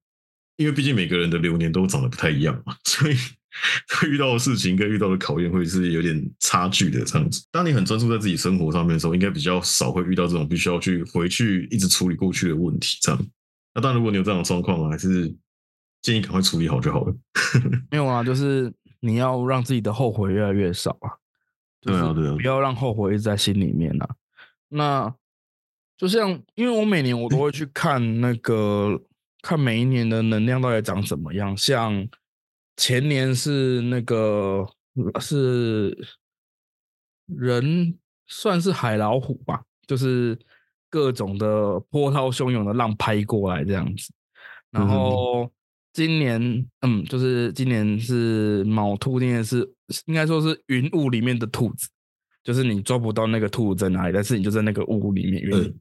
[0.56, 3.16] 因为毕竟每个人的流年都长得不太一样嘛，所以
[4.08, 7.46] 遇到的事情跟遇到的考验会是有点差距的这样子。
[7.50, 13.26] 当你很专注在自己生活上面的时候，应该比较少会遇到这种必须要去回去一直处理过去的问题这样。
[13.74, 15.34] 那当然，如果你有这样的状况，还是
[16.02, 17.14] 建议赶快处理好就好了。
[17.90, 21.10] 没有啊，就是你要让自己的后悔越来越少啊。
[21.80, 24.08] 对啊，对啊不，要让后悔一直在心里面啊。
[24.68, 25.14] 那
[25.96, 29.00] 就像，因为我每年我都会去看那个，
[29.42, 31.56] 看每一年的能量到底长怎么样。
[31.56, 32.06] 像
[32.76, 34.66] 前年是那个
[35.20, 35.96] 是
[37.26, 40.38] 人算是海老虎吧，就是
[40.90, 44.12] 各种的波涛汹涌的浪拍过来这样子。
[44.70, 45.50] 然后
[45.92, 49.58] 今年，嗯，就是今年是卯兔，今年是
[50.06, 51.88] 应该说是云雾里面的兔子，
[52.42, 55.48] 就是你抓不到那个兔子在哪里，但是你就在那个雾里面。
[55.52, 55.74] 嗯，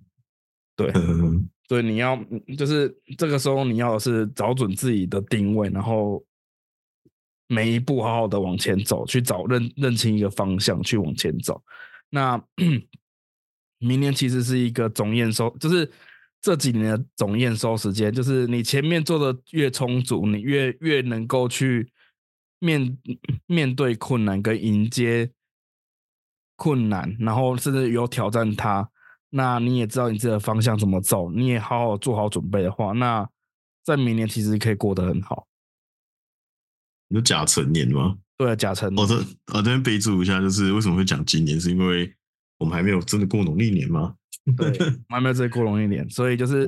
[0.75, 2.15] 对，嗯所以你要
[2.57, 6.23] 就是这个时候你要的是找准自己的定位，然后
[7.53, 11.61] 每一步好好的往前走，去找认认清一个方向，去往前走。
[12.09, 12.41] 那
[13.79, 15.89] 明年其实是一个总验收，就是
[16.41, 21.87] 这几年的总验收时间，就是你前面做的越充足，你越越能够去
[22.59, 22.97] 面
[23.45, 25.29] 面对困难跟迎接
[26.55, 28.89] 困难，然后甚至有挑战它。
[29.29, 33.27] 那你也知道你自己的方向怎么走，你也好好做好准备的话，那
[33.83, 35.47] 在明年其实可以过得很好。
[37.13, 38.17] 有甲辰年吗？
[38.35, 39.15] 对，甲辰我这
[39.53, 42.11] 我这边备注一下，就是为什么会讲今年，是因为
[42.57, 44.15] 我们还没有真的过农历年吗？
[44.57, 44.71] 对，
[45.07, 46.67] 还没有真的过农历年，所以就是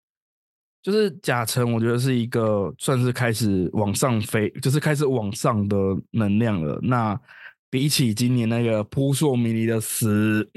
[0.82, 5.76] 就是甲辰，我觉得是一个算是开始往上飞，就是开始往上的
[6.12, 6.80] 能量了。
[6.82, 7.20] 那
[7.68, 10.48] 比起今年那个扑朔迷离的死，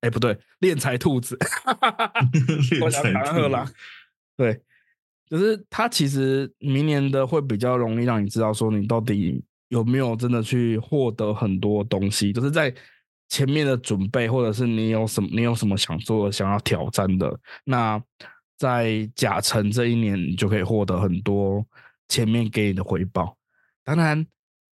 [0.00, 1.36] 哎，不对，练财兔子，
[2.80, 3.70] 我想敛财兔谈赫啦，
[4.36, 4.62] 对，
[5.28, 12.72] 就是它其实明年的会比较容易让你知道说你到底有没有真的去获得很多东西，就是在
[13.28, 18.02] 前面的准备，或者是你有什么你有什么想做的、想要挑战的，那
[18.58, 21.64] 在甲辰这一年，你就可以获得很多
[22.08, 23.36] 前面给你的回报。
[23.82, 24.26] 当然，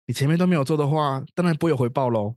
[0.06, 2.36] 你前面都没有做的话，当然不会有回报喽。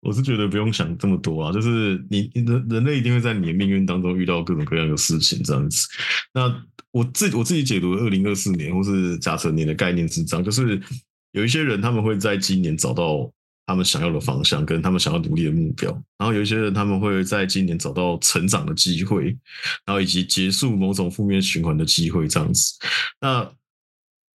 [0.00, 5.86] 我是觉得不用想这么多啊，就是你你人人类一定会在你的命运当中遇到各种各样的事情，这样子。
[6.32, 10.80] 那我自我自己解读二零二四年或是甲辰年的概念是这样，就是
[11.32, 13.30] 有一些人他们会在今年找到
[13.66, 19.26] 他们想要的方向跟他们想要努力的目标，然后有一些人他们会在今年找到成长的机会，
[19.84, 22.74] 然后以及结束某种负面循环的机会，这样子。
[23.20, 23.48] 那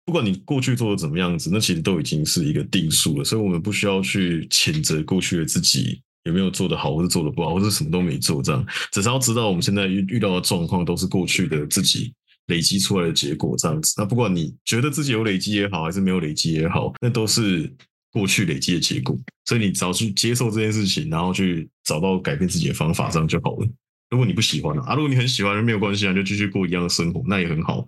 [0.04, 12.12] 不管你过去做的怎么样子，那其实都已经是一个定数了，所以我们不需要去谴责过去的自己有没有做得好，或是做得不好，或是什么都没做，这样只是要知道我们现在遇遇到的状况都是过去的自己
[12.46, 13.94] 累积出来的结果，这样子。
[13.96, 17.72] 那不管你觉得自己有累积也好，还是没有累积也好，那都是
[18.10, 23.68] 过去累积的结果，所以你只要去接受这件事情，然后去找到改变自己的方法，这样就好了。
[24.10, 27.86] 如果你不喜欢啊，啊如果你很喜欢，没有关系啊，就继续过一样的生活，那也很好。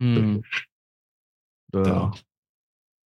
[0.00, 0.42] 嗯，
[1.70, 2.10] 对啊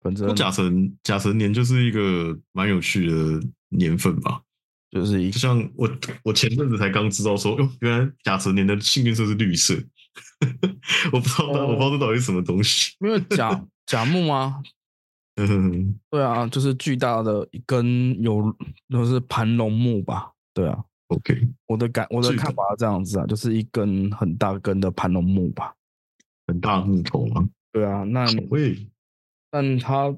[0.00, 4.42] 反正甲辰甲辰年就是一个蛮有趣的年份吧。
[4.90, 5.86] 就是一就像我
[6.24, 9.74] 我前阵子才刚知道说，哟，原来甲辰年的幸运色是绿色，
[11.12, 12.94] 我不知道它，我不知道这到底是什么东西。
[13.00, 14.62] 因为甲甲木啊，
[15.36, 18.42] 嗯，对啊，就是巨大的一根有
[18.88, 25.74] 就是盘龙木吧，对啊，OK，我的感我的看法是这样子啊，就是一根很大根的盘龙木吧，
[26.46, 27.46] 很大木头吗？
[27.72, 28.88] 对啊，那好诶，
[29.50, 30.16] 但它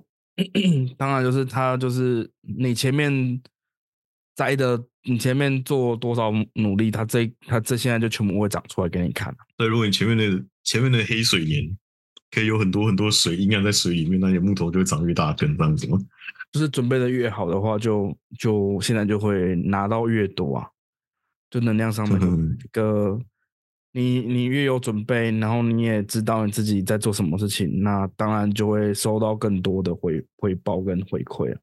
[0.96, 3.40] 当然就是它就是你前面
[4.34, 9.34] 栽的，你前面做多少努力，它这它这现在就全部会长出来给你看。
[9.56, 11.76] 对，如果你前面的前面的黑水年
[12.30, 15.98] 可以有很多很多水营养在水里面，那你的木头就会长越大根，这样子吗？
[16.52, 20.66] 就是准备的越好的话就，就现在就会拿到越多啊，
[21.50, 23.18] 就能量上面嗯 一个
[23.92, 31.60] 你你越有准备，然后你也知道你自己在做什么事情，那当然就会收到更多的回回报跟回馈啊。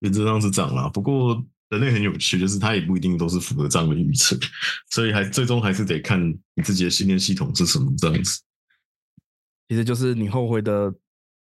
[0.00, 4.36] 原则上是这样啦，不过人类很有趣，就是它也不一定都是符合这样的预测，
[4.90, 6.20] 所以还最终还是得看
[6.54, 8.42] 你自己的信念系统是什么这样子。
[9.68, 10.94] 其实就是你后悔的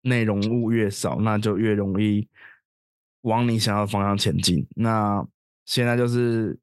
[0.02, 2.28] 内容物越少，那就越容易
[3.22, 4.66] 往你想要的方向前进。
[4.76, 5.26] 那
[5.64, 6.56] 现在就是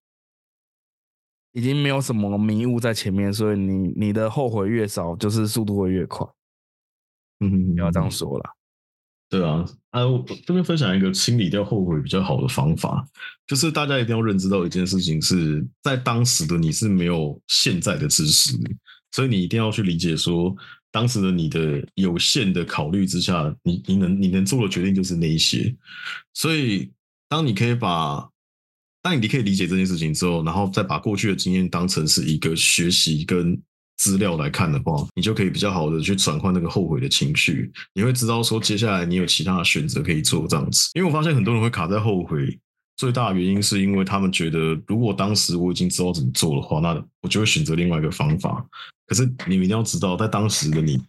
[1.53, 6.27] 已经没有什么迷雾在前面，所以你你的后悔越少，就是速度会越快。
[7.39, 8.51] 嗯，你要这样说啦。
[9.29, 13.07] 对啊，啊，我这边分享一个清理掉后悔比较好的方法，
[13.45, 18.57] 就是大家一定要认知到一件事情是，在当时的你是没有现在的知识，
[19.11, 20.55] 所以你一定要去理解说，
[20.91, 25.75] 当时的你的有限的考虑之下，你你能你能做的决定就是那一些，
[26.33, 26.91] 所以
[27.27, 28.27] 当你可以把
[29.01, 33.57] 当你可以理解这件事情之后，然后再把过去的经验当成是一个学习跟
[33.97, 37.71] 资料来看的话，你就可以比较好的去转换那个后悔的情绪。
[37.93, 40.89] 你会知道说，接下来你有其他的选择可以做这样子。
[40.93, 42.57] 因为我发现很多人会卡在后悔，
[42.97, 48.65] 最大的原因是因为他们觉得，如果当时我已经知道怎么做的话，那我就会选择另外一个方法。
[49.07, 51.01] 可是你们一定要知道，在当时的你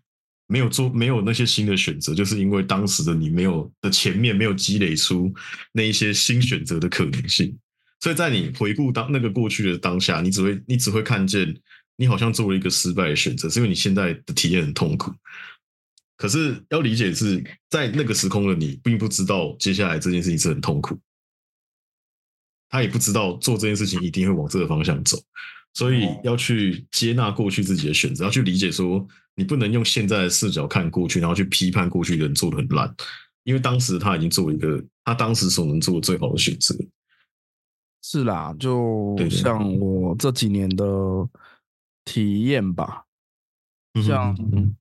[0.47, 5.33] 没有做没有那些新的选择，就是因为当时的你没有的前面没有积累出
[5.73, 7.57] 那一些新选择的可能性。
[8.01, 11.55] 所以在你回顾当那个过去的当下，你只会你只会看见
[11.97, 15.13] 你好像做了一个失败的选择，是因为你现在的体验很痛苦。
[16.17, 20.99] 可是要理解是在那个时空的你，并不知道接下来这件事情是很痛苦，
[22.69, 25.19] 他也不知道做这件事情一定会往这个方向走，
[25.75, 32.95] 所以要去接纳过去自己的选择，要去理解说，你不能用现在的视角看过去，然后去批判过去的人做的很烂，
[33.45, 36.75] 因为当时他已经做了一个他当时所能做的最好的选择。
[38.03, 40.85] 是啦，就像我这几年的
[42.05, 43.05] 体验吧，
[44.05, 44.75] 像嗯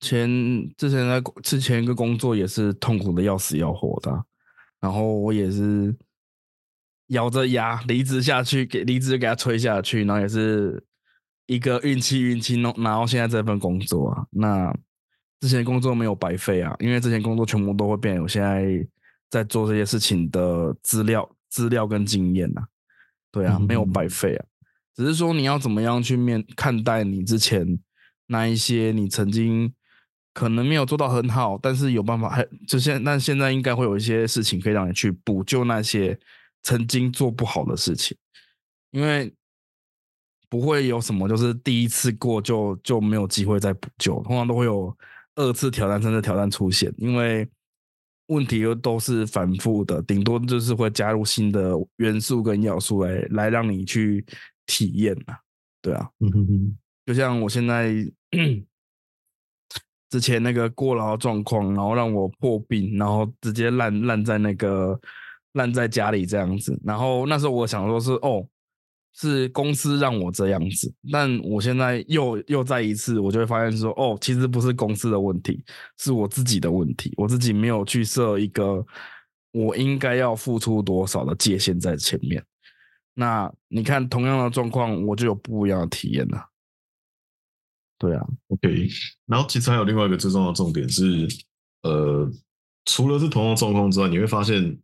[0.00, 0.28] 前
[0.76, 4.24] 之前在之前一个工作也是痛苦的要死要活的啊，
[4.80, 5.94] 然后我也是
[7.08, 10.82] 咬着牙离职下去，给离职给他吹下去，然后也是
[11.46, 14.74] 一个运气运气弄，然后现在这份工作啊，那
[15.40, 18.86] 之前工作没有白费啊，因为之前工作全部都会变我现在
[19.28, 22.62] 在做这些事情的资料、资料跟经验呐、
[23.30, 23.92] 对啊，没有嗯。
[23.92, 24.46] 白费啊，
[24.94, 27.78] 只是说你要怎么样去面看待你之前
[28.26, 29.74] 那一些你曾经
[30.32, 36.18] 可能没有做到很好，但是有办法还就现但现在应该会有一些事情可以让你去补救那些
[36.62, 38.16] 曾经做不好的事情，
[38.92, 39.34] 因为
[40.48, 44.96] 不会有什么就是第一次过就就没有机会再补救，通常都会有
[45.34, 47.48] 二次挑战三次挑战出现，因为
[48.30, 54.24] 问题又都是反复的，顶多就是会加入新的元素跟要素来来让你去
[54.66, 55.36] 体验嘛、
[55.82, 56.78] 对啊，嗯哼哼。
[57.06, 57.92] 就像我现在
[60.10, 64.98] 之前那个过劳状况，然后让我破病，然后直接烂烂在那个
[65.54, 66.78] 烂在家里这样子。
[66.84, 68.46] 然后那时候我想说是哦，
[69.12, 75.62] 是公司让我这样子，但我现在又又再一次，我就会发现说哦，其实不是公司的问题，
[75.98, 78.84] 是我自己的问题，我自己没有去设一个
[79.52, 82.42] 我应该要付出多少的界限在前面。
[83.14, 86.46] 那你看，同样的状况，我就有不一样的体验了。
[87.98, 88.88] 对啊，OK，
[89.26, 91.28] 然后其实还有另外一个最重要的重点是，
[91.82, 92.30] 呃，
[92.86, 94.78] 除了是同样的状况之外，你会发现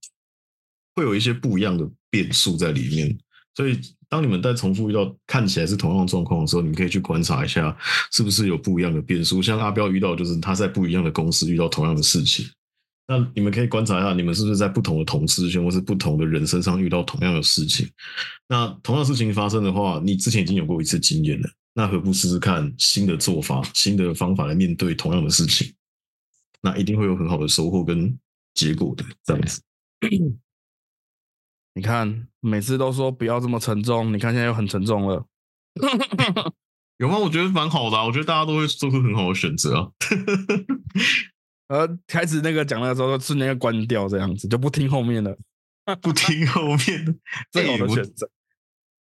[0.95, 3.19] 会有一些不一样的变数在里面。
[3.57, 7.75] 所以，当你们在重复遇到看起来是同样的状况的时候，你们可以去观察一下，
[8.13, 9.41] 是不是有不一样的变数。
[9.41, 12.47] 像阿彪遇到，就是他在不一样的公司遇到同样的事情。
[13.09, 17.89] 那你们可以观察一下，你们是不是在不同的同事圈或是不同的人身上遇到同样的事情？
[18.47, 25.73] 那同样事情发生的话，你之前已经有过一次经验了，那何不试试看新的做法、新的方法来面对同样的事情？
[26.61, 28.19] 那一定会有很好的收获跟
[28.55, 29.05] 结果的。
[29.25, 29.63] 这样子，
[31.75, 35.25] 你看，每次都说不要这么沉重，你看现在又很沉重了。
[36.99, 37.19] 有吗？
[37.19, 39.89] 我觉得蛮好的、啊，我觉得大家都会做出很好的选择啊。
[41.69, 45.37] 呃，开始那个讲的时候，瞬间就关掉，这样子就不听后面了。
[46.01, 47.15] 不听后面的，
[47.51, 48.31] 最好的选择。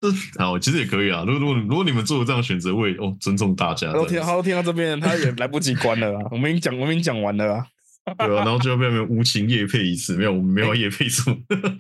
[0.01, 1.25] 这好，其实也可以啊。
[1.27, 3.89] 如果如果如果你们做了这样的选择，我也哦尊重大家。
[3.89, 6.29] 他都听，这样子他都听到这边，他也来不及关了啊！
[6.31, 7.67] 我们已经讲，我们已经讲完了啊。
[8.17, 11.37] 对啊，然后最后被我们无情夜配一次，没有，我们没有要夜配什么，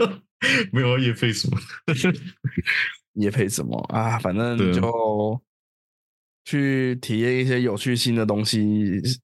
[0.72, 1.59] 没有要夜配什么。
[3.14, 4.18] 夜配什么啊？
[4.18, 5.43] 反正就
[6.45, 9.18] 去体验一些有趣新的东西是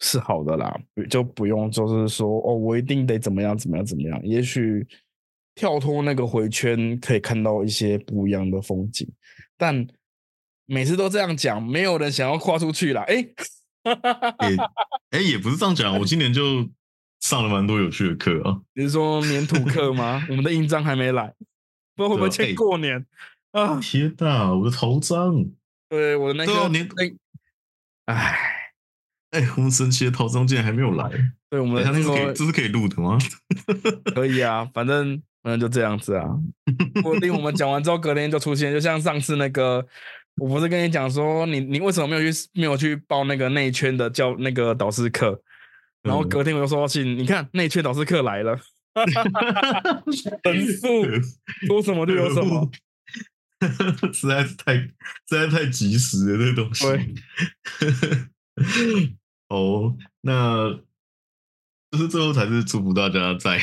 [0.00, 4.20] 是好的啦，就不用就是说哦，我一定得怎么样怎么样怎么样。
[4.24, 4.84] 也许
[5.54, 9.08] 跳脱那个回圈，可以看到一些不一样的风景，
[9.56, 9.86] 但
[10.66, 13.02] 每次都这样讲，没有人想要跨出去啦。
[13.02, 13.34] 哎、也
[15.10, 16.68] 哎，也不是这样讲，我今年就
[17.20, 18.60] 上了蛮多有趣的课啊。
[18.74, 20.24] 你是说粘土课吗？
[20.30, 21.34] 我们的印章还没来，
[21.96, 23.04] 不知道会不会欠过年
[23.52, 23.80] 啊？
[23.80, 25.46] 天哪，我的头章！
[25.88, 26.88] 对，我的那个对啊粘
[28.06, 28.38] 那，唉，
[29.30, 31.10] 哎，我们神奇的头章竟然还没有来，
[31.50, 33.18] 对我们哎，它这是可以的那个这是可以录的吗？
[34.14, 36.24] 可以啊，反正反正就这样子啊。
[37.02, 39.84] 不一定我们讲完之后，隔天就出现，就像上次那个，
[40.40, 45.40] 我不是跟你讲说，你你为什么没有去没有去报那个内圈的教那个导师课？
[46.02, 48.58] 然后嗯隔天我就收到信，你看内圈导师课来了，
[50.42, 51.04] 神速
[51.66, 52.70] 说什么就有什么。
[54.14, 54.90] 实在是太实
[55.26, 56.86] 在太及时了，这个东西。
[59.48, 60.72] 哦，那
[61.90, 63.60] 就是最后才是祝福大家在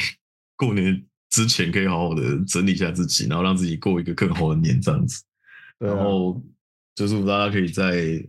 [0.56, 5.24] 过年之前可以好好的整理一下自己，然后让自己过一个更好的年，这样子。
[5.80, 6.40] 然后
[6.98, 8.20] 就是大家可以在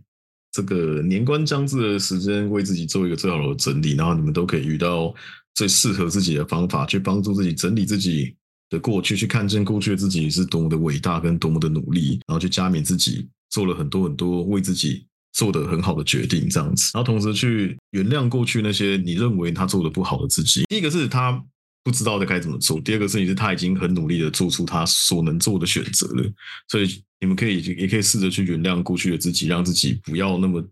[0.51, 5.11] 这个年关将至的时间，为自己做一个最好的整理，然后你们都可以遇到
[5.55, 8.35] 最适合自己的方法，去帮助自己整理自己
[8.69, 15.03] 的过去，去看见过去的自己是多么的伟大跟多么的努力，然后去加冕自己做了很多很多为自己
[15.33, 20.63] 做的很好的决定，这样子，然后同时去原谅过去那些你认为他做的不好的自己。
[20.69, 21.43] 第一个是他
[21.83, 26.23] 不知道的该怎么做，第二个事情是他已经很努力的做出他所能做的选择了，
[26.67, 30.63] 所以你们可以也可以试着去原谅过去的自己，让自己不要那么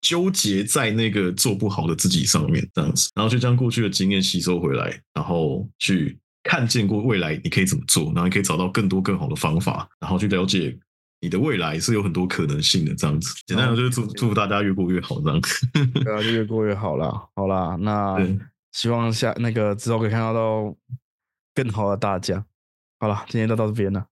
[0.00, 10.76] 纠结在那个做不好的自己上面，这样子，然后就将过去的经验吸收回来，然后去看见过未来你可以怎么做，然后你可以找到更多更好的方法，然后去了解
[11.20, 13.34] 你的未来是有很多可能性的，这样子。
[13.46, 15.40] 简单的就是祝祝福大家越过越好，这样。
[16.04, 17.10] 对啊，就越过越好啦。
[17.34, 18.38] 好啦，那对
[18.74, 20.76] 希望下那个之后可以看到到
[21.54, 22.44] 更好的大家。
[22.98, 24.04] 好了，今天就到这边了。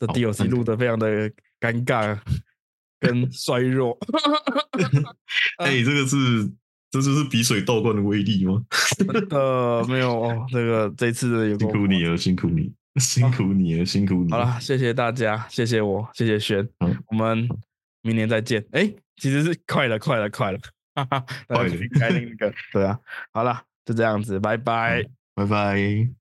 [0.00, 1.30] 这好 DLC 录的非常的
[1.60, 2.18] 尴尬
[2.98, 3.96] 跟衰弱。
[5.62, 6.50] 哎、这个是
[6.90, 8.64] 这就是比水倒灌的威力吗？
[9.30, 14.32] 呃，没有哦，这个这次的有辛苦你了，辛苦你，辛苦你了，辛苦你。
[14.32, 17.48] 好了，，谢谢大家，谢谢我，谢谢轩好，我们
[18.02, 18.66] 明年再见。
[18.72, 20.58] 哎，其实是快了，快了，快了，
[20.96, 22.98] 哈哈，快了该那个，对啊，
[23.32, 25.02] 好了，就这样子，拜拜。
[25.34, 26.14] 拜拜。